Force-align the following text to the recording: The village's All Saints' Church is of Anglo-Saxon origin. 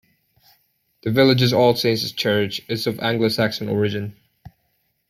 The 1.03 1.11
village's 1.11 1.53
All 1.53 1.75
Saints' 1.75 2.11
Church 2.11 2.59
is 2.67 2.87
of 2.87 2.99
Anglo-Saxon 3.01 3.69
origin. 3.69 4.15